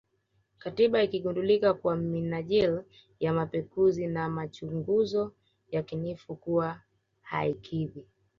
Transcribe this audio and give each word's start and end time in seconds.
Katiba 0.57 1.03
ikigundulika 1.03 1.73
kwa 1.73 1.95
minajili 1.95 2.81
ya 3.19 3.33
mapekuzi 3.33 4.07
na 4.07 4.29
machunguzo 4.29 5.33
yakinifu 5.71 6.35
kuwa 6.35 6.81
haikidhi 7.21 8.05